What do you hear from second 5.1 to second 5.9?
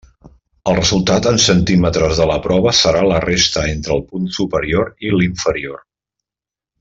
i l'inferior.